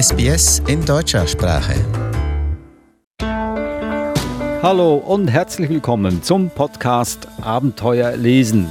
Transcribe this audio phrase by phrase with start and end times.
[0.00, 1.74] SBS in deutscher Sprache.
[4.62, 8.68] Hallo und herzlich willkommen zum Podcast Abenteuer lesen.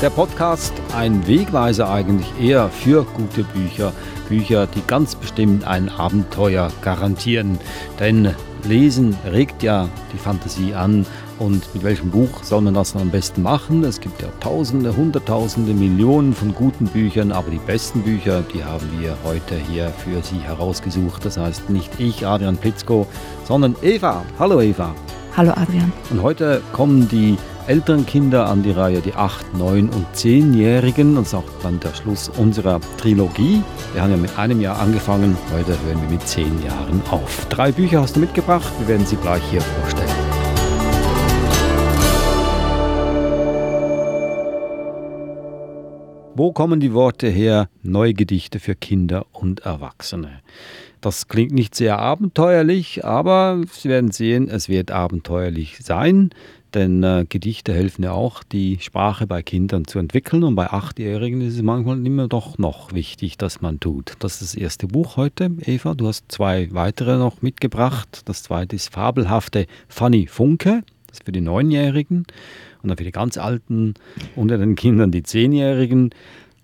[0.00, 3.92] Der Podcast ein Wegweiser eigentlich eher für gute Bücher.
[4.28, 7.58] Bücher, die ganz bestimmt ein Abenteuer garantieren.
[7.98, 8.32] Denn
[8.64, 11.04] Lesen regt ja die Fantasie an.
[11.40, 13.82] Und mit welchem Buch soll man das am besten machen?
[13.82, 18.86] Es gibt ja Tausende, Hunderttausende, Millionen von guten Büchern, aber die besten Bücher, die haben
[19.00, 21.24] wir heute hier für Sie herausgesucht.
[21.24, 23.06] Das heißt nicht ich, Adrian Plitzko,
[23.44, 24.22] sondern Eva.
[24.38, 24.94] Hallo Eva.
[25.34, 25.90] Hallo Adrian.
[26.10, 31.16] Und heute kommen die älteren Kinder an die Reihe, die 8, 9 und 10-Jährigen.
[31.16, 33.62] Und das ist auch dann der Schluss unserer Trilogie.
[33.94, 37.46] Wir haben ja mit einem Jahr angefangen, heute hören wir mit 10 Jahren auf.
[37.48, 40.09] Drei Bücher hast du mitgebracht, wir werden sie gleich hier vorstellen.
[46.40, 47.68] Wo kommen die Worte her?
[47.82, 50.40] Neue Gedichte für Kinder und Erwachsene.
[51.02, 56.30] Das klingt nicht sehr abenteuerlich, aber Sie werden sehen, es wird abenteuerlich sein.
[56.72, 60.42] Denn äh, Gedichte helfen ja auch, die Sprache bei Kindern zu entwickeln.
[60.42, 64.14] Und bei Achtjährigen ist es manchmal immer doch noch wichtig, dass man tut.
[64.20, 65.92] Das ist das erste Buch heute, Eva.
[65.92, 68.22] Du hast zwei weitere noch mitgebracht.
[68.24, 70.84] Das zweite ist Fabelhafte Fanny Funke.
[71.06, 72.24] Das ist für die Neunjährigen.
[72.82, 73.94] Und dann für die ganz Alten
[74.36, 76.10] unter den Kindern, die Zehnjährigen,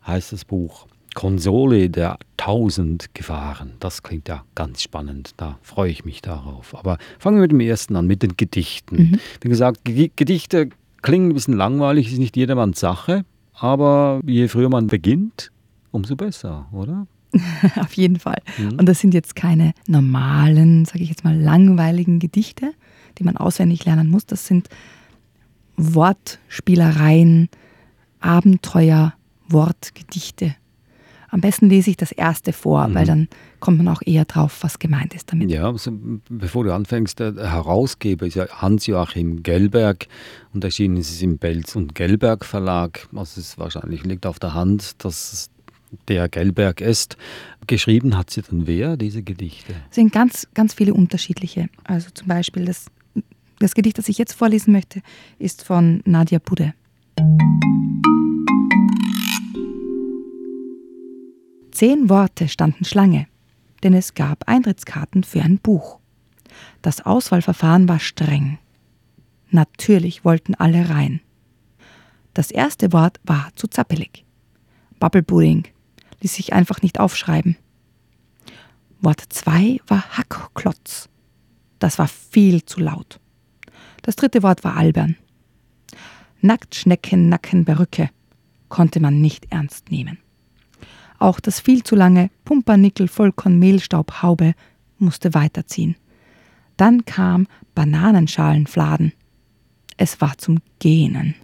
[0.07, 0.87] heißt das Buch
[1.17, 3.73] Konsole der tausend Gefahren.
[3.81, 5.31] Das klingt ja ganz spannend.
[5.39, 6.77] Da freue ich mich darauf.
[6.77, 8.97] Aber fangen wir mit dem ersten an, mit den Gedichten.
[8.97, 9.21] Mhm.
[9.41, 10.69] Wie gesagt, Gedichte
[11.01, 13.25] klingen ein bisschen langweilig, ist nicht jedermanns Sache.
[13.55, 15.51] Aber je früher man beginnt,
[15.91, 17.07] umso besser, oder?
[17.77, 18.43] Auf jeden Fall.
[18.59, 18.79] Mhm.
[18.79, 22.73] Und das sind jetzt keine normalen, sage ich jetzt mal, langweiligen Gedichte,
[23.19, 24.27] die man auswendig lernen muss.
[24.27, 24.69] Das sind
[25.77, 27.49] Wortspielereien,
[28.21, 29.15] Abenteuer,
[29.49, 30.57] Wortgedichte.
[31.29, 32.95] Am besten lese ich das erste vor, mhm.
[32.95, 33.29] weil dann
[33.61, 35.51] kommt man auch eher drauf, was gemeint ist damit.
[35.51, 35.93] Ja, also
[36.29, 40.07] bevor du anfängst, der Herausgeber ist ja Hans-Joachim Gellberg
[40.55, 43.09] und erschienen ist es im Belz und Gellberg Verlag.
[43.15, 45.51] Also es wahrscheinlich liegt auf der Hand, dass
[46.09, 47.17] der Gellberg ist.
[47.67, 49.75] Geschrieben hat sie dann wer, diese Gedichte?
[49.91, 51.69] Es sind ganz, ganz viele unterschiedliche.
[51.85, 52.87] Also zum Beispiel das,
[53.59, 55.03] das Gedicht, das ich jetzt vorlesen möchte,
[55.39, 56.75] ist von Nadia Budde.
[61.71, 63.27] Zehn Worte standen Schlange,
[63.83, 65.99] denn es gab Eintrittskarten für ein Buch.
[66.81, 68.59] Das Auswahlverfahren war streng.
[69.51, 71.21] Natürlich wollten alle rein.
[72.33, 74.25] Das erste Wort war zu zappelig.
[75.01, 75.65] Bubblepudding
[76.21, 77.57] ließ sich einfach nicht aufschreiben.
[79.01, 81.09] Wort 2 war Hackklotz.
[81.79, 83.21] Das war viel zu laut.
[84.07, 85.17] Das dritte Wort war albern.
[86.41, 88.09] Nacktschnecken, Nackenberücke
[88.69, 90.19] konnte man nicht ernst nehmen.
[91.19, 94.55] Auch das viel zu lange Pumpernickel Vollkorn Mehlstaub Haube
[94.99, 95.97] musste weiterziehen.
[96.77, 99.13] Dann kam Bananenschalenfladen.
[99.97, 101.35] Es war zum Gähnen.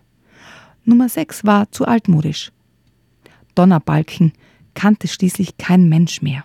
[0.84, 2.52] Nummer 6 war zu altmodisch.
[3.56, 4.34] Donnerbalken
[4.74, 6.44] kannte schließlich kein Mensch mehr.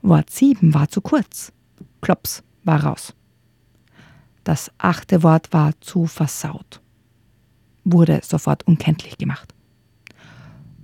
[0.00, 1.52] Wort 7 war zu kurz.
[2.00, 3.14] Klops war raus.
[4.44, 6.80] Das achte Wort war zu versaut.
[7.84, 9.54] Wurde sofort unkenntlich gemacht.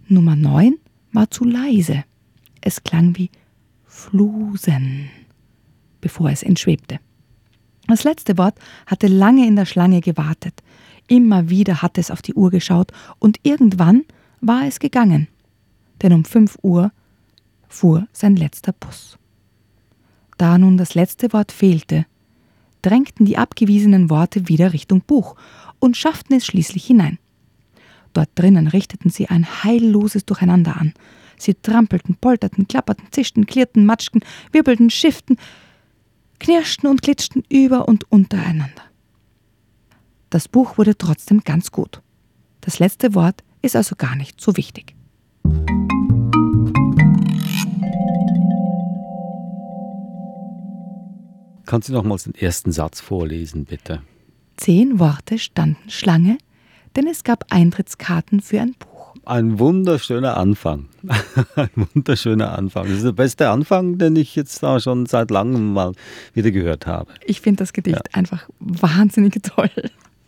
[0.09, 0.77] Nummer 9
[1.13, 2.05] war zu leise.
[2.61, 3.31] Es klang wie
[3.85, 5.11] Flusen,
[6.01, 7.01] bevor es entschwebte.
[7.87, 10.63] Das letzte Wort hatte lange in der Schlange gewartet.
[11.07, 14.05] Immer wieder hatte es auf die Uhr geschaut und irgendwann
[14.41, 15.29] war es gegangen.
[16.03, 16.93] Denn um fünf Uhr
[17.69, 19.19] fuhr sein letzter Bus.
[20.39, 22.07] Da nun das letzte Wort fehlte,
[22.83, 25.37] drängten die abgewiesenen Worte wieder Richtung Buch
[25.79, 27.19] und schafften es schließlich hinein.
[28.13, 30.95] Dort drinnen richteten sie ein heilloses Durcheinander an.
[31.37, 35.37] Sie trampelten, polterten, klapperten, zischten, klirrten, matschten, wirbelten, schifften,
[36.39, 38.83] knirschten und glitschten über und untereinander.
[40.29, 42.03] Das Buch wurde trotzdem ganz gut.
[42.61, 44.95] Das letzte Wort ist also gar nicht so wichtig.
[51.71, 54.03] Kannst du nochmals den ersten Satz vorlesen, bitte?
[54.57, 56.37] Zehn Worte standen Schlange
[56.97, 59.15] denn es gab Eintrittskarten für ein Buch.
[59.25, 60.87] Ein wunderschöner Anfang.
[61.57, 62.87] ein wunderschöner Anfang.
[62.87, 65.93] Das ist der beste Anfang, den ich jetzt da schon seit langem mal
[66.35, 67.13] wieder gehört habe.
[67.25, 68.03] Ich finde das Gedicht ja.
[68.13, 69.71] einfach wahnsinnig toll.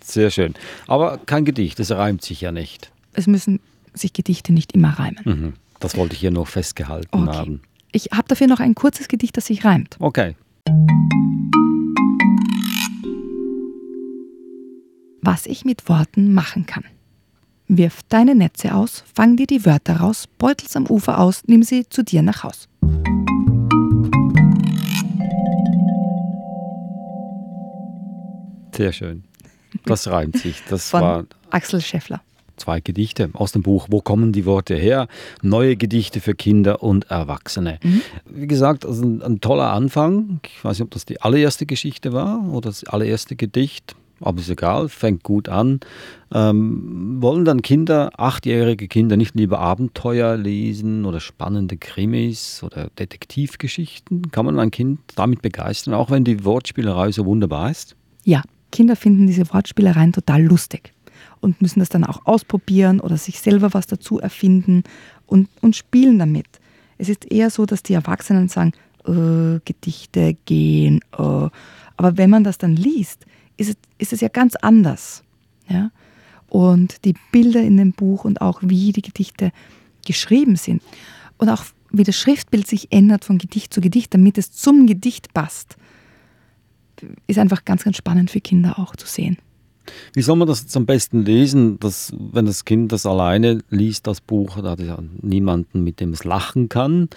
[0.02, 0.54] Sehr schön.
[0.86, 2.92] Aber kein Gedicht, das reimt sich ja nicht.
[3.12, 3.60] Es müssen
[3.94, 5.22] sich Gedichte nicht immer reimen.
[5.24, 5.52] Mhm.
[5.80, 7.36] Das wollte ich hier noch festgehalten okay.
[7.36, 7.60] haben.
[7.92, 9.96] Ich habe dafür noch ein kurzes Gedicht, das sich reimt.
[9.98, 10.36] Okay.
[15.22, 16.84] Was ich mit Worten machen kann.
[17.68, 21.88] Wirf deine Netze aus, fang dir die Wörter raus, beutels am Ufer aus, nimm sie
[21.88, 22.68] zu dir nach Haus.
[28.74, 29.24] Sehr schön.
[29.84, 30.62] Das reimt sich.
[30.68, 32.20] Das Von war Axel Scheffler.
[32.56, 35.08] zwei Gedichte aus dem Buch Wo kommen die Worte her?
[35.40, 37.78] Neue Gedichte für Kinder und Erwachsene.
[38.26, 40.40] Wie gesagt, also ein, ein toller Anfang.
[40.44, 43.94] Ich weiß nicht, ob das die allererste Geschichte war oder das allererste Gedicht.
[44.24, 45.80] Aber ist egal, fängt gut an.
[46.32, 54.30] Ähm, wollen dann Kinder, achtjährige Kinder, nicht lieber Abenteuer lesen oder spannende Krimis oder Detektivgeschichten?
[54.30, 57.96] Kann man ein Kind damit begeistern, auch wenn die Wortspielerei so wunderbar ist?
[58.24, 60.92] Ja, Kinder finden diese Wortspielereien total lustig
[61.40, 64.84] und müssen das dann auch ausprobieren oder sich selber was dazu erfinden
[65.26, 66.46] und, und spielen damit.
[66.98, 68.72] Es ist eher so, dass die Erwachsenen sagen,
[69.06, 71.00] äh, Gedichte gehen.
[71.18, 71.48] Äh.
[71.96, 75.22] Aber wenn man das dann liest, ist es, ist es ja ganz anders.
[75.68, 75.90] Ja?
[76.48, 79.52] Und die Bilder in dem Buch und auch wie die Gedichte
[80.06, 80.82] geschrieben sind
[81.38, 85.34] und auch wie das Schriftbild sich ändert von Gedicht zu Gedicht, damit es zum Gedicht
[85.34, 85.76] passt,
[87.26, 89.38] ist einfach ganz, ganz spannend für Kinder auch zu sehen.
[90.14, 94.06] Wie soll man das jetzt am besten lesen, dass, wenn das Kind das alleine liest,
[94.06, 97.08] das Buch, da hat es ja niemanden, mit dem es lachen kann.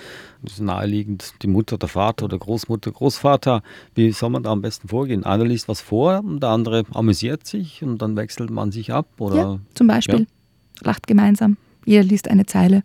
[0.41, 3.63] Das ist naheliegend, die Mutter, der Vater oder Großmutter, Großvater.
[3.94, 5.23] Wie soll man da am besten vorgehen?
[5.23, 9.07] Einer liest was vor und der andere amüsiert sich und dann wechselt man sich ab?
[9.19, 9.35] Oder?
[9.35, 10.27] Ja, zum Beispiel
[10.81, 12.83] lacht gemeinsam, jeder liest eine Zeile.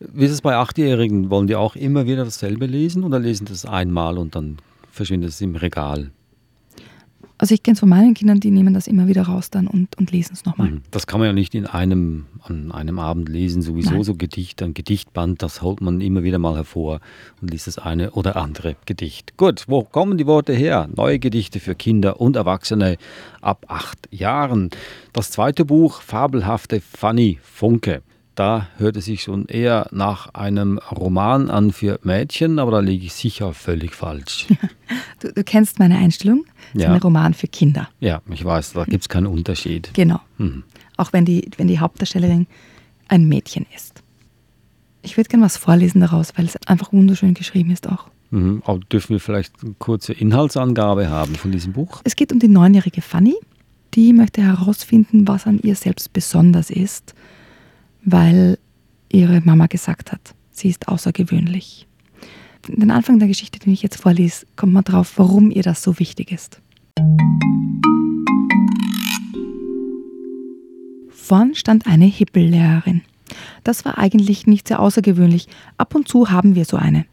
[0.00, 1.30] Wie ist es bei Achtjährigen?
[1.30, 4.56] Wollen die auch immer wieder dasselbe lesen oder lesen das einmal und dann
[4.90, 6.10] verschwindet es im Regal?
[7.40, 9.96] Also ich kenne es von meinen Kindern, die nehmen das immer wieder raus dann und,
[9.96, 10.72] und lesen es nochmal.
[10.72, 10.82] Mhm.
[10.90, 14.04] Das kann man ja nicht in einem, an einem Abend lesen, sowieso Nein.
[14.04, 17.00] so Gedichte, ein Gedichtband, das holt man immer wieder mal hervor
[17.40, 19.38] und liest das eine oder andere Gedicht.
[19.38, 20.90] Gut, wo kommen die Worte her?
[20.94, 22.98] Neue Gedichte für Kinder und Erwachsene
[23.40, 24.68] ab acht Jahren.
[25.14, 28.02] Das zweite Buch, Fabelhafte Fanny Funke.
[28.40, 33.04] Da hört es sich schon eher nach einem Roman an für Mädchen, aber da liege
[33.04, 34.46] ich sicher völlig falsch.
[35.20, 36.94] Du, du kennst meine Einstellung, es ist Ja.
[36.94, 37.90] ein Roman für Kinder.
[38.00, 39.90] Ja, ich weiß, da gibt es keinen Unterschied.
[39.92, 40.20] Genau.
[40.38, 40.62] Mhm.
[40.96, 42.46] Auch wenn die, wenn die Hauptdarstellerin
[43.08, 44.02] ein Mädchen ist.
[45.02, 48.06] Ich würde gerne was vorlesen daraus, weil es einfach wunderschön geschrieben ist auch.
[48.30, 48.62] Mhm.
[48.64, 52.00] Aber dürfen wir vielleicht eine kurze Inhaltsangabe haben von diesem Buch?
[52.04, 53.34] Es geht um die neunjährige Fanny.
[53.92, 57.14] Die möchte herausfinden, was an ihr selbst besonders ist,
[58.04, 58.58] weil
[59.10, 61.86] ihre Mama gesagt hat, sie ist außergewöhnlich.
[62.68, 65.98] Den Anfang der Geschichte, den ich jetzt vorlese, kommt man drauf, warum ihr das so
[65.98, 66.60] wichtig ist.
[71.08, 73.02] Vorn stand eine Hippellehrerin.
[73.64, 75.46] Das war eigentlich nicht sehr außergewöhnlich.
[75.76, 77.06] Ab und zu haben wir so eine.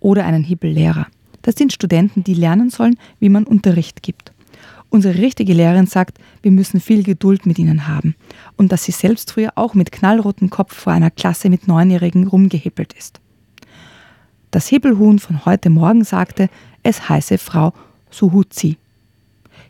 [0.00, 1.06] Oder einen Hippellehrer.
[1.42, 4.32] Das sind Studenten, die lernen sollen, wie man Unterricht gibt.
[4.90, 8.16] Unsere richtige Lehrerin sagt, wir müssen viel Geduld mit ihnen haben
[8.56, 12.92] und dass sie selbst früher auch mit knallrotem Kopf vor einer Klasse mit Neunjährigen rumgehippelt
[12.92, 13.20] ist.
[14.50, 16.50] Das Hippelhuhn von heute Morgen sagte,
[16.82, 17.72] es heiße Frau
[18.10, 18.78] Suhuzi.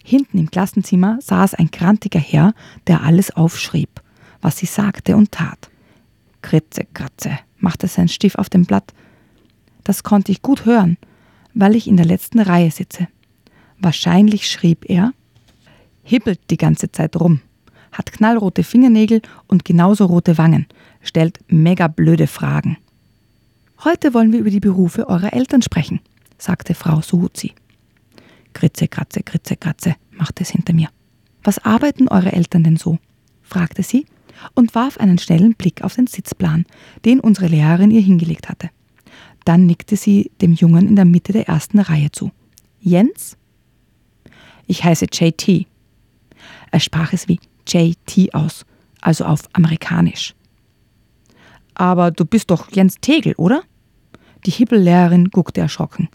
[0.02, 2.55] Hinten im Klassenzimmer saß ein grantiger Herr,
[2.87, 4.00] der alles aufschrieb,
[4.40, 5.70] was sie sagte und tat.
[6.40, 8.94] Kritze, kratze, machte sein Stift auf dem Blatt.
[9.84, 10.96] Das konnte ich gut hören,
[11.52, 13.08] weil ich in der letzten Reihe sitze.
[13.81, 15.12] Wahrscheinlich schrieb er,
[16.03, 17.40] hippelt die ganze Zeit rum,
[17.93, 20.66] hat knallrote Fingernägel und genauso rote Wangen,
[21.00, 22.76] stellt mega blöde Fragen.
[23.83, 26.00] Heute wollen wir über die Berufe eurer Eltern sprechen,
[26.37, 27.54] sagte Frau Suhuzi.
[28.52, 30.88] Kritze, kratze, kritze, kratze, machte es hinter mir.
[31.43, 32.99] Was arbeiten eure Eltern denn so?
[33.43, 34.04] fragte sie
[34.54, 36.66] und warf einen schnellen Blick auf den Sitzplan,
[37.07, 38.69] den unsere Lehrerin ihr hingelegt hatte.
[39.47, 42.31] Dann nickte sie dem Jungen in der Mitte der ersten Reihe zu.
[42.81, 43.38] Jens?
[44.71, 45.67] Ich heiße JT.
[46.71, 48.65] Er sprach es wie JT aus,
[49.00, 50.37] also auf amerikanisch.
[51.75, 53.65] Aber du bist doch Jens Tegel, oder?
[54.47, 56.09] Die Hippellehrerin guckte erschrocken.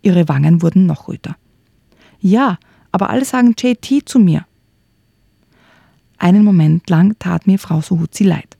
[0.00, 1.36] Ihre Wangen wurden noch röter.
[2.18, 2.56] Ja,
[2.92, 4.46] aber alle sagen JT zu mir.
[6.16, 8.56] Einen Moment lang tat mir Frau Suhuzi leid,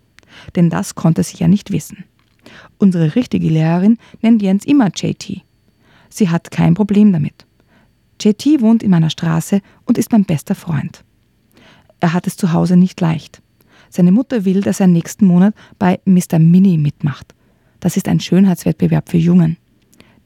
[0.57, 2.05] denn das konnte sie ja nicht wissen.
[2.77, 5.41] Unsere richtige Lehrerin nennt Jens immer JT.
[6.11, 7.48] Sie hat kein Problem damit.
[8.21, 11.05] JT wohnt in meiner Straße und ist mein bester Freund.
[12.01, 13.43] Er hat es zu Hause nicht leicht.
[13.91, 16.39] Seine Mutter will, dass er nächsten Monat bei Mr.
[16.39, 17.35] Mini mitmacht.
[17.81, 19.57] Das ist ein Schönheitswettbewerb für Jungen.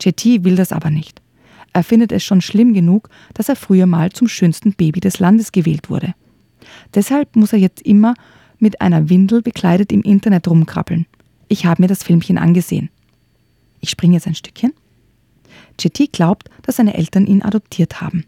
[0.01, 1.23] JT will das aber nicht.
[1.73, 5.53] Er findet es schon schlimm genug, dass er früher mal zum schönsten Baby des Landes
[5.53, 6.15] gewählt wurde.
[6.95, 8.15] Deshalb muss er jetzt immer
[8.59, 11.07] mit einer Windel bekleidet im Internet rumkrabbeln.
[11.49, 12.91] Ich habe mir das Filmchen angesehen.
[13.81, 14.73] Ich springe jetzt ein Stückchen.
[15.79, 18.25] JT glaubt, dass seine Eltern ihn adoptiert haben.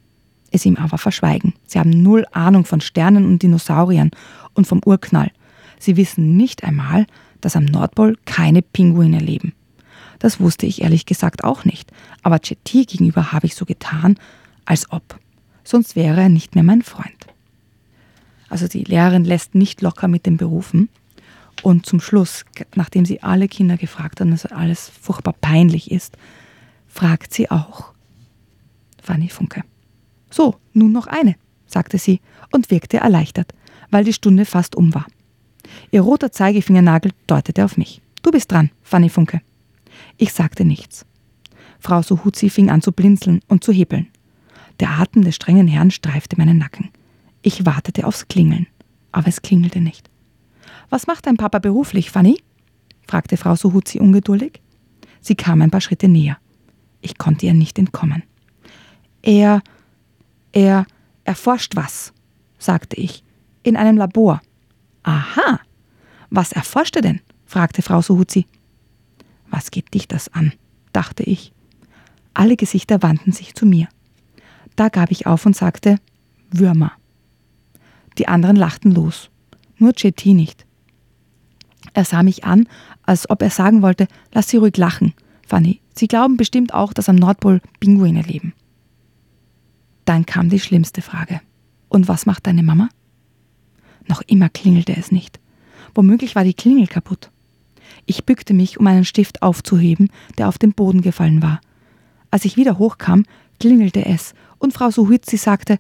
[0.51, 1.55] es ihm aber verschweigen.
[1.67, 4.13] Sie haben null Ahnung von Sternen und Dinosauriern
[4.55, 5.33] und vom Urknall.
[5.81, 7.07] Sie wissen nicht einmal,
[7.41, 9.53] dass am Nordpol keine Pinguine leben.
[10.21, 11.91] Das wusste ich ehrlich gesagt auch nicht,
[12.23, 14.17] aber Chetty gegenüber habe ich so getan,
[14.65, 15.19] als ob.
[15.65, 17.27] Sonst wäre er nicht mehr mein Freund.
[18.49, 20.89] Also die Lehrerin lässt nicht locker mit den Berufen.
[21.63, 26.17] Und zum Schluss, nachdem sie alle Kinder gefragt hat es alles furchtbar peinlich ist,
[26.95, 27.93] fragt sie auch
[29.03, 29.65] Fanny Funke.
[30.31, 31.35] So, nun noch eine,
[31.67, 32.21] sagte sie
[32.53, 33.53] und wirkte erleichtert,
[33.91, 35.07] weil die Stunde fast um war.
[35.91, 38.01] Ihr roter Zeigefingernagel deutete auf mich.
[38.23, 39.43] Du bist dran, Fanny Funke.
[40.19, 41.05] Ich sagte nichts.
[41.81, 44.09] Frau Suhuzi fing an zu blinzeln und zu hebeln.
[44.79, 46.91] Der Atem des strengen Herrn streifte meinen Nacken.
[47.43, 48.69] Ich wartete aufs Klingeln,
[49.11, 50.09] aber es klingelte nicht.
[50.91, 52.41] Was macht dein Papa beruflich, Fanny?
[53.07, 54.61] fragte Frau Suhuzi ungeduldig.
[55.21, 56.39] Sie kam ein paar Schritte näher.
[57.05, 58.23] Ich konnte ihr nicht entkommen.
[59.21, 59.63] Er,
[60.53, 60.87] er
[61.25, 62.15] erforscht was,
[62.59, 63.23] sagte ich,
[63.63, 64.41] in einem Labor.
[65.03, 65.61] Aha.
[66.31, 67.21] Was erforscht er denn?
[67.45, 68.47] fragte Frau Suhuzi.
[69.51, 70.55] Was geht dich das an?
[70.93, 71.53] dachte ich.
[72.33, 73.87] Alle Gesichter wandten sich zu mir.
[74.75, 75.99] Da gab ich auf und sagte
[76.51, 76.93] Würmer.
[78.17, 79.29] Die anderen lachten los.
[79.77, 80.65] Nur JT nicht.
[81.93, 82.67] Er sah mich an,
[83.03, 85.13] als ob er sagen wollte, lass sie ruhig lachen,
[85.55, 85.81] Fanny.
[85.95, 88.55] Sie glauben bestimmt auch, dass am Nordpol Pinguine leben.
[90.05, 91.41] Dann kam die schlimmste Frage.
[91.89, 92.89] Und was macht deine Mama?
[94.09, 95.39] Noch immer klingelte es nicht.
[95.95, 97.31] Womöglich war die Klingel kaputt.
[98.05, 101.61] Ich bückte mich, um einen Stift aufzuheben, der auf den Boden gefallen war.
[102.33, 103.23] Als ich wieder hochkam,
[103.61, 105.79] klingelte es und Frau Suhitzi sagte,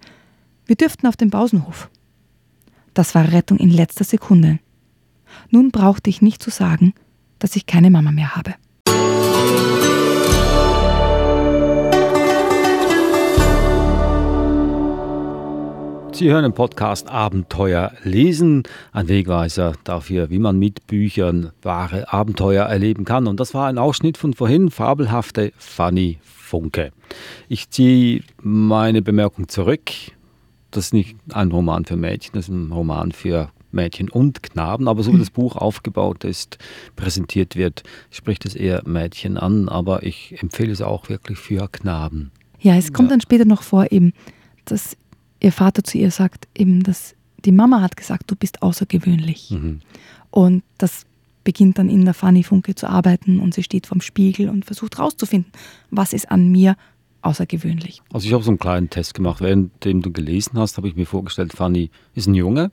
[0.67, 1.91] wir dürften auf den Pausenhof.
[2.95, 4.61] Das war Rettung in letzter Sekunde.
[5.51, 6.95] Nun brauchte ich nicht zu sagen,
[7.41, 8.55] dass ich keine Mama mehr habe.
[16.15, 22.67] Sie hören den Podcast Abenteuer lesen, ein Wegweiser dafür, wie man mit Büchern wahre Abenteuer
[22.67, 23.27] erleben kann.
[23.27, 26.93] Und das war ein Ausschnitt von vorhin, fabelhafte Fanny Funke.
[27.49, 29.91] Ich ziehe meine Bemerkung zurück.
[30.71, 34.87] Das ist nicht ein Roman für Mädchen, das ist ein Roman für Mädchen und Knaben.
[34.87, 36.59] Aber so wie das Buch aufgebaut ist,
[36.95, 39.69] präsentiert wird, spricht es eher Mädchen an.
[39.69, 42.31] Aber ich empfehle es auch wirklich für Knaben.
[42.61, 43.15] Ja, es kommt ja.
[43.15, 44.13] dann später noch vor, eben,
[44.65, 44.97] dass
[45.45, 49.51] ihr Vater zu ihr sagt, eben, dass die Mama hat gesagt, du bist außergewöhnlich.
[49.51, 49.81] Mhm.
[50.31, 51.07] Und das
[51.45, 54.97] beginnt dann in der Fanny Funke zu arbeiten und sie steht vorm Spiegel und versucht
[54.97, 55.53] herauszufinden,
[55.91, 56.77] was ist an mir
[57.21, 58.01] außergewöhnlich.
[58.13, 59.41] Also ich habe so einen kleinen Test gemacht.
[59.41, 62.71] Währenddem du gelesen hast, habe ich mir vorgestellt, Fanny ist ein Junge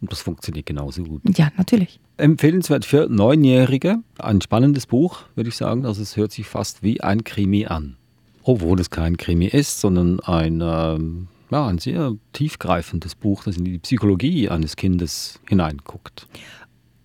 [0.00, 1.22] und das funktioniert genauso gut.
[1.36, 2.00] Ja, natürlich.
[2.16, 3.98] Empfehlenswert für Neunjährige.
[4.18, 5.84] Ein spannendes Buch, würde ich sagen.
[5.84, 7.96] Also es hört sich fast wie ein Krimi an.
[8.44, 13.64] Obwohl es kein Krimi ist, sondern ein ähm, ja, ein sehr tiefgreifendes Buch, das in
[13.64, 16.26] die Psychologie eines Kindes hineinguckt.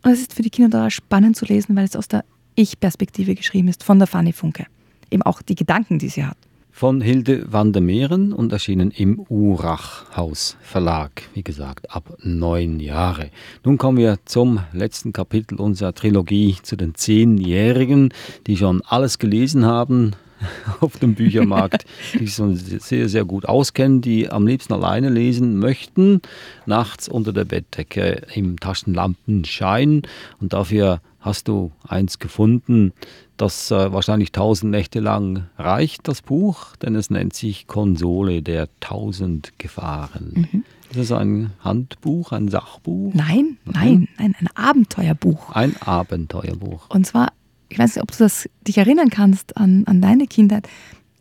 [0.03, 2.23] Und es ist für die Kinder total spannend zu lesen, weil es aus der
[2.55, 4.65] Ich-Perspektive geschrieben ist, von der Fanny Funke.
[5.11, 6.37] Eben auch die Gedanken, die sie hat.
[6.71, 13.31] Von Hilde van der Meeren und erschienen im Urachhaus Verlag, wie gesagt, ab neun Jahre.
[13.63, 18.13] Nun kommen wir zum letzten Kapitel unserer Trilogie zu den Zehnjährigen,
[18.45, 20.11] die schon alles gelesen haben,
[20.81, 26.21] auf dem Büchermarkt, die sich sehr, sehr gut auskennen, die am liebsten alleine lesen möchten,
[26.65, 30.03] nachts unter der Bettdecke im Taschenlampenschein.
[30.39, 32.93] Und dafür hast du eins gefunden,
[33.37, 38.67] das äh, wahrscheinlich tausend Nächte lang reicht, das Buch, denn es nennt sich Konsole der
[38.79, 40.47] tausend Gefahren.
[40.51, 40.63] Mhm.
[40.89, 43.13] Ist das ein Handbuch, ein Sachbuch?
[43.13, 45.51] Nein, nein, nein, ein Abenteuerbuch.
[45.51, 46.89] Ein Abenteuerbuch.
[46.89, 47.33] Und zwar
[47.69, 50.67] ich weiß nicht, ob du das, dich erinnern kannst an, an deine Kindheit.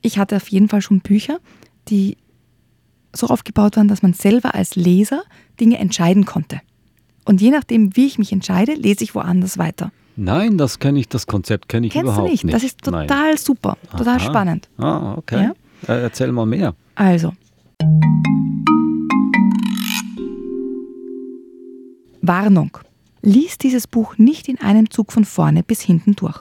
[0.02, 1.38] Ich hatte auf jeden Fall schon Bücher,
[1.88, 2.16] die
[3.12, 5.22] so aufgebaut waren, dass man selber als Leser
[5.58, 6.60] Dinge entscheiden konnte.
[7.24, 9.90] Und je nachdem, wie ich mich entscheide, lese ich woanders weiter.
[10.16, 12.44] Nein, das kenne ich, das Konzept kenne ich Kennst überhaupt du nicht?
[12.44, 12.54] nicht.
[12.54, 13.36] Das ist total Nein.
[13.36, 14.20] super, total Aha.
[14.20, 14.68] spannend.
[14.78, 15.50] Ah, okay.
[15.86, 15.94] Ja?
[15.94, 16.74] Äh, erzähl mal mehr.
[16.94, 17.32] Also.
[22.22, 22.78] Warnung.
[23.28, 26.38] Lies dieses Buch nicht in einem Zug von vorne bis hinten durch.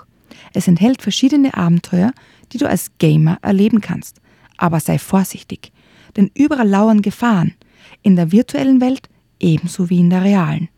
[0.53, 2.13] Es enthält verschiedene Abenteuer,
[2.51, 4.21] die du als Gamer erleben kannst.
[4.57, 5.71] Aber sei vorsichtig,
[6.15, 7.55] denn überall lauern Gefahren,
[8.03, 10.69] in der virtuellen Welt ebenso wie in der realen.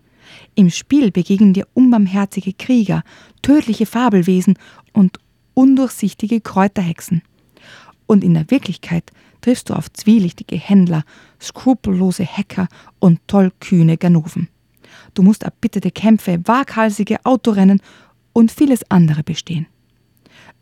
[0.55, 3.03] Im Spiel begegnen dir unbarmherzige Krieger,
[3.41, 4.57] tödliche Fabelwesen
[4.93, 5.17] und
[5.55, 7.21] undurchsichtige Kräuterhexen.
[8.05, 9.11] Und in der Wirklichkeit
[9.41, 11.03] triffst du auf zwielichtige Händler,
[11.41, 14.47] skrupellose Hacker und tollkühne Ganoven.
[15.17, 17.81] Du musst erbitterte Kämpfe, waghalsige Autorennen
[18.33, 19.65] und vieles andere bestehen.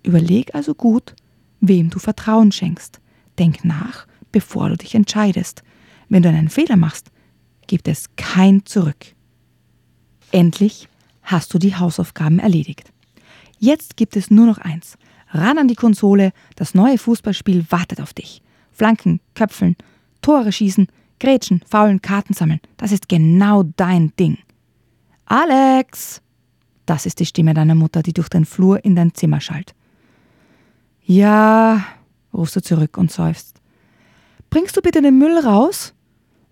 [0.02, 1.14] Überleg also gut,
[1.60, 3.02] wem du Vertrauen schenkst.
[3.38, 5.62] Denk nach, bevor du dich entscheidest.
[6.08, 7.12] Wenn du einen Fehler machst,
[7.68, 9.14] gibt es kein Zurück.
[10.32, 10.88] Endlich
[11.24, 12.94] hast du die Hausaufgaben erledigt.
[13.60, 14.98] Jetzt gibt es nur noch eins.
[15.32, 18.42] Ran an die Konsole, das neue Fußballspiel wartet auf dich.
[18.72, 19.76] Flanken, Köpfeln,
[20.22, 20.88] Tore schießen,
[21.20, 22.62] Grätschen, faulen, Karten sammeln.
[22.78, 24.38] Das ist genau dein Ding.
[25.26, 26.22] Alex!
[26.86, 29.74] Das ist die Stimme deiner Mutter, die durch den Flur in dein Zimmer schallt.
[31.04, 31.84] Ja,
[32.34, 33.62] rufst du zurück und seufzt.
[34.50, 35.94] Bringst du bitte den Müll raus?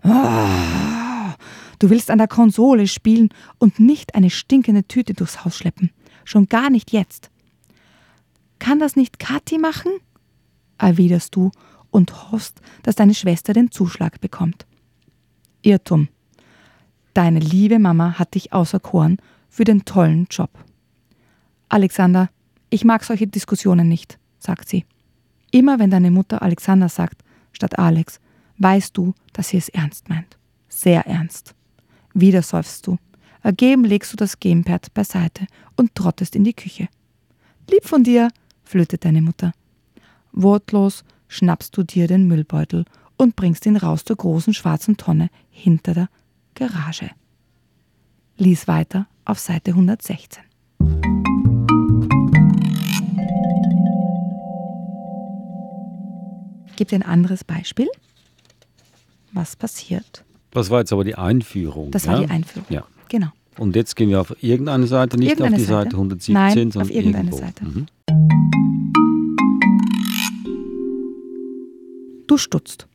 [0.02, 1.32] Oh,
[1.78, 5.90] du willst an der Konsole spielen und nicht eine stinkende Tüte durchs Haus schleppen.
[6.24, 7.30] Schon gar nicht jetzt.
[8.58, 9.92] Kann das nicht Kathi machen?
[10.78, 11.50] erwiderst du
[11.90, 14.66] und hoffst, dass deine Schwester den Zuschlag bekommt.
[15.62, 16.08] Irrtum.
[17.14, 19.18] Deine liebe Mama hat dich auserkoren
[19.48, 20.50] für den tollen Job.
[21.68, 22.28] Alexander,
[22.70, 24.84] ich mag solche Diskussionen nicht, sagt sie.
[25.52, 28.18] Immer wenn deine Mutter Alexander sagt, statt Alex,
[28.58, 30.36] weißt du, dass sie es ernst meint.
[30.68, 31.54] Sehr ernst.
[32.14, 32.98] Wieder seufzt du.
[33.42, 36.88] Ergeben legst du das Gamepad beiseite und trottest in die Küche.
[37.70, 38.28] Lieb von dir,
[38.64, 39.52] flötet deine Mutter.
[40.32, 42.84] Wortlos schnappst du dir den Müllbeutel
[43.16, 46.08] und bringst ihn raus zur großen schwarzen Tonne hinter der
[46.54, 47.10] Garage.
[48.36, 50.42] Lies weiter auf Seite 116.
[56.76, 57.88] Gibt ein anderes Beispiel?
[59.32, 60.24] Was passiert?
[60.50, 61.90] Das war jetzt aber die Einführung.
[61.90, 62.66] Das war die Einführung.
[62.68, 62.84] Ja.
[63.08, 63.28] Genau.
[63.58, 65.96] Und jetzt gehen wir auf irgendeine Seite, nicht Irgendeine auf die Seite, Seite?
[65.96, 67.38] 117, Nein, sondern auf irgendeine irgendwo.
[67.38, 67.64] Seite.
[67.64, 67.86] Mhm.
[72.26, 72.88] Du stutzt.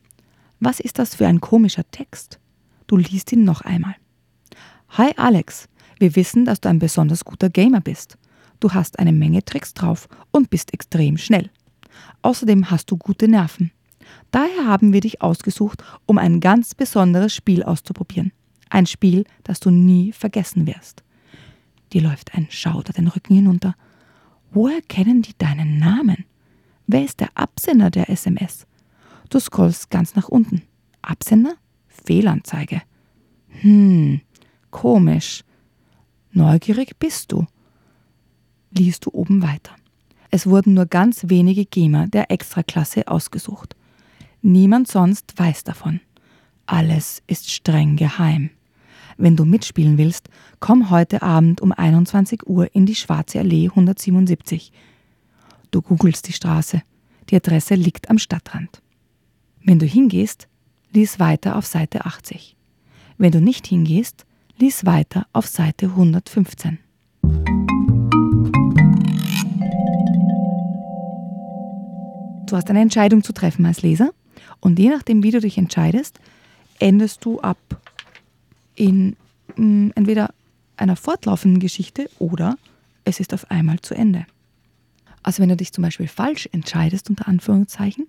[0.58, 2.38] Was ist das für ein komischer Text?
[2.90, 3.94] Du liest ihn noch einmal.
[4.88, 5.68] Hi Alex,
[6.00, 8.18] wir wissen, dass du ein besonders guter Gamer bist.
[8.58, 11.50] Du hast eine Menge Tricks drauf und bist extrem schnell.
[12.22, 13.70] Außerdem hast du gute Nerven.
[14.32, 18.32] Daher haben wir dich ausgesucht, um ein ganz besonderes Spiel auszuprobieren.
[18.70, 21.04] Ein Spiel, das du nie vergessen wirst.
[21.92, 23.76] Dir läuft ein Schauder den Rücken hinunter.
[24.50, 26.24] Woher kennen die deinen Namen?
[26.88, 28.66] Wer ist der Absender der SMS?
[29.28, 30.62] Du scrollst ganz nach unten.
[31.02, 31.54] Absender?
[32.04, 32.82] Fehlanzeige.
[33.48, 34.20] Hm,
[34.70, 35.44] komisch.
[36.32, 37.46] Neugierig bist du.
[38.70, 39.74] Liest du oben weiter.
[40.30, 43.74] Es wurden nur ganz wenige Gamer der Extraklasse ausgesucht.
[44.42, 46.00] Niemand sonst weiß davon.
[46.66, 48.50] Alles ist streng geheim.
[49.16, 50.28] Wenn du mitspielen willst,
[50.60, 54.72] komm heute Abend um 21 Uhr in die Schwarze Allee 177.
[55.70, 56.82] Du googelst die Straße.
[57.28, 58.82] Die Adresse liegt am Stadtrand.
[59.62, 60.48] Wenn du hingehst,
[60.92, 62.56] lies weiter auf Seite 80.
[63.18, 64.26] Wenn du nicht hingehst,
[64.58, 66.78] lies weiter auf Seite 115.
[72.46, 74.10] Du hast eine Entscheidung zu treffen als Leser
[74.58, 76.18] und je nachdem, wie du dich entscheidest,
[76.80, 77.58] endest du ab
[78.74, 79.16] in
[79.56, 80.34] mh, entweder
[80.76, 82.56] einer fortlaufenden Geschichte oder
[83.04, 84.26] es ist auf einmal zu Ende.
[85.22, 88.06] Also wenn du dich zum Beispiel falsch entscheidest, unter Anführungszeichen,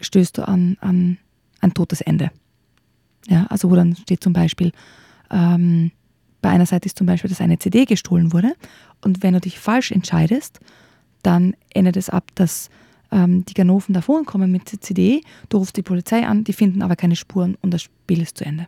[0.00, 1.18] stößt du an, an
[1.60, 2.30] ein totes Ende.
[3.28, 4.72] Ja, also wo dann steht zum Beispiel,
[5.30, 5.90] ähm,
[6.40, 8.54] bei einer Seite ist zum Beispiel, dass eine CD gestohlen wurde
[9.02, 10.60] und wenn du dich falsch entscheidest,
[11.22, 12.70] dann endet es ab, dass
[13.10, 16.82] ähm, die Ganoven davon kommen mit der CD, du rufst die Polizei an, die finden
[16.82, 18.66] aber keine Spuren und das Spiel ist zu Ende.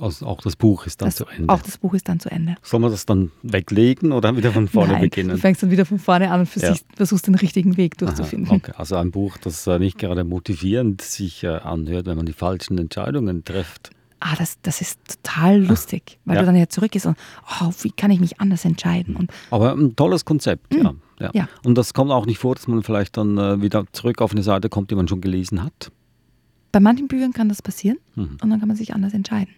[0.00, 1.52] Also auch das Buch ist dann Das, zu Ende.
[1.52, 2.56] Auch das Buch ist dann zu Ende.
[2.62, 5.30] Soll man das dann weglegen oder wieder von vorne Nein, beginnen?
[5.30, 6.60] du fängst dann wieder von vorne an und Ja.
[6.60, 8.50] versuchst, versuchst den richtigen Weg Aha, durchzufinden.
[8.56, 8.72] okay.
[8.76, 12.76] Also ein Buch, das äh, nicht gerade motivierend sich äh, anhört, wenn man die falschen
[12.78, 13.90] Entscheidungen trifft.
[14.20, 16.42] Ah, das, das ist total lustig, weil Ja.
[16.42, 17.16] du dann ja zurückgehst und,
[17.60, 19.16] oh, wie kann ich mich anders entscheiden?
[19.16, 20.82] Und Aber ein tolles Konzept, ja.
[21.20, 21.28] ja.
[21.28, 21.30] Mhm.
[21.34, 21.48] Ja.
[21.64, 24.42] Und das kommt auch nicht vor, dass man vielleicht dann äh, wieder zurück auf eine
[24.42, 25.92] Seite kommt, die man schon gelesen hat.
[26.72, 28.38] bei manchen Büchern kann das passieren Mhm.
[28.42, 29.54] und dann kann man sich anders entscheiden.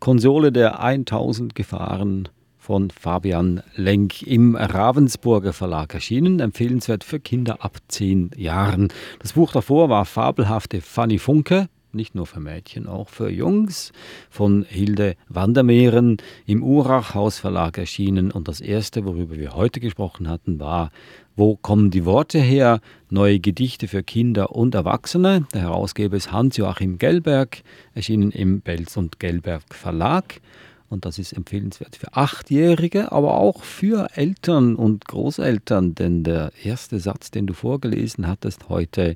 [0.00, 7.78] Konsole der 1000 Gefahren von Fabian Lenk im Ravensburger Verlag erschienen, empfehlenswert für Kinder ab
[7.88, 8.88] 10 Jahren.
[9.20, 13.92] Das Buch davor war Fabelhafte Fanny Funke, nicht nur für Mädchen, auch für Jungs,
[14.28, 18.30] von Hilde Wandermeeren im Urach Hausverlag erschienen.
[18.30, 20.90] Und das erste, worüber wir heute gesprochen hatten, war
[21.38, 22.80] Wo kommen die Worte her?
[23.10, 25.46] Neue Gedichte für Kinder und Erwachsene.
[25.54, 27.62] Der Herausgeber ist Hans-Joachim Gelberg,
[27.94, 30.40] erschienen im Belz und Gelberg Verlag.
[30.88, 36.98] Und das ist empfehlenswert für Achtjährige, aber auch für Eltern und Großeltern, denn der erste
[36.98, 39.14] Satz, den du vorgelesen hattest heute,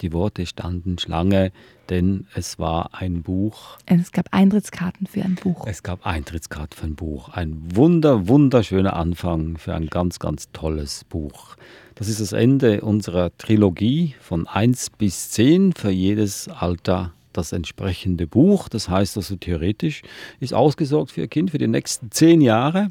[0.00, 1.50] die Worte standen Schlange
[1.90, 3.78] denn es war ein Buch.
[3.86, 5.66] Es gab Eintrittskarten für ein Buch.
[5.66, 7.28] Es gab Eintrittskarten für ein Buch.
[7.30, 11.56] Ein wunder, wunderschöner Anfang für ein ganz, ganz tolles Buch.
[11.94, 18.26] Das ist das Ende unserer Trilogie von 1 bis 10 für jedes Alter das entsprechende
[18.26, 18.68] Buch.
[18.68, 20.02] Das heißt also theoretisch
[20.40, 22.90] ist ausgesorgt für Ihr Kind für die nächsten zehn Jahre.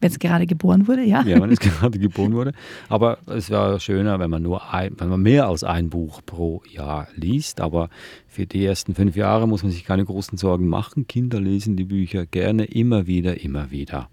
[0.00, 1.22] Wenn es gerade geboren wurde, ja.
[1.22, 2.52] Ja, wenn es gerade geboren wurde.
[2.88, 6.62] Aber es wäre schöner, wenn man nur ein, wenn man mehr als ein Buch pro
[6.70, 7.60] Jahr liest.
[7.60, 7.88] Aber
[8.28, 11.06] für die ersten fünf Jahre muss man sich keine großen Sorgen machen.
[11.06, 14.08] Kinder lesen die Bücher gerne immer wieder, immer wieder.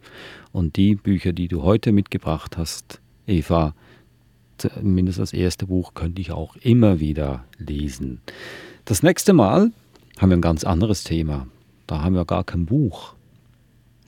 [0.52, 3.74] Und die Bücher, die du heute mitgebracht hast, Eva,
[4.82, 8.22] mindestens das erste Buch, könnte ich auch immer wieder lesen.
[8.86, 9.72] Das nächste Mal
[10.20, 11.48] haben wir ein ganz anderes Thema.
[11.88, 13.14] Da haben wir gar kein Buch.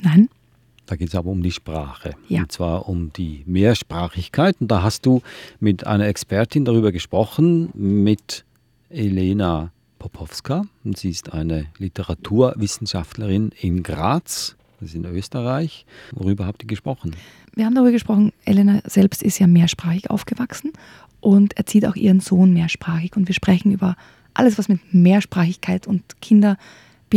[0.02, 0.30] Nein.
[0.86, 2.16] Da geht es aber um die Sprache.
[2.28, 2.42] Ja.
[2.42, 4.56] Und zwar um die Mehrsprachigkeit.
[4.60, 5.22] Und da hast du
[5.60, 8.46] mit einer Expertin darüber gesprochen, mit
[8.90, 10.66] Elena Popowska.
[10.84, 15.86] Und sie ist eine Literaturwissenschaftlerin in Graz, das ist in Österreich.
[16.12, 17.16] Worüber habt ihr gesprochen?
[17.56, 20.74] Wir haben darüber gesprochen, Elena selbst ist ja mehrsprachig aufgewachsen
[21.22, 23.16] und erzieht auch ihren Sohn mehrsprachig.
[23.16, 23.96] Und wir sprechen über
[24.34, 26.58] alles, was mit Mehrsprachigkeit und Kinder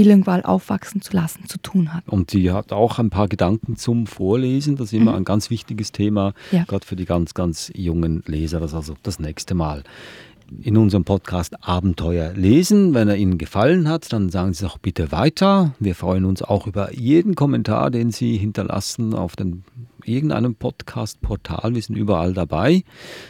[0.03, 2.09] bilingual aufwachsen zu lassen zu tun hat.
[2.09, 4.77] Und sie hat auch ein paar Gedanken zum Vorlesen.
[4.77, 5.19] Das ist immer Mhm.
[5.19, 6.63] ein ganz wichtiges Thema, Ja.
[6.65, 8.61] gerade für die ganz, ganz jungen Leser.
[8.61, 9.83] Das ist also das nächste Mal.
[10.63, 12.95] In unserem Podcast Abenteuer lesen.
[12.95, 15.75] Wenn er Ihnen gefallen hat, dann sagen Sie doch bitte weiter.
[15.81, 19.65] Wir freuen uns auch über jeden Kommentar, den Sie hinterlassen auf den,
[20.09, 21.75] irgendeinem Podcast-Portal.
[21.75, 22.85] Wir sind überall dabei,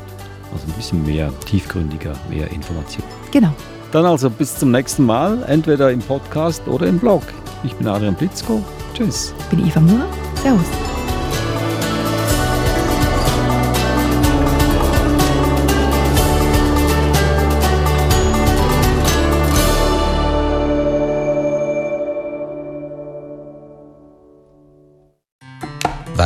[0.52, 3.04] Also ein bisschen mehr tiefgründiger, mehr Information.
[3.30, 3.52] Genau.
[3.92, 7.22] Dann also bis zum nächsten Mal, entweder im Podcast oder im Blog.
[7.64, 8.62] Ich bin Adrian Blitzko.
[8.94, 9.32] Tschüss.
[9.38, 10.04] Ich bin Eva Muhr.
[10.42, 10.97] Servus.